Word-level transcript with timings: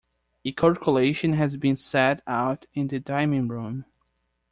A 0.43 0.51
cold 0.51 0.79
collation 0.81 1.33
has 1.33 1.57
been 1.57 1.75
set 1.75 2.23
out 2.25 2.65
in 2.73 2.87
the 2.87 2.99
dining-room. 2.99 3.85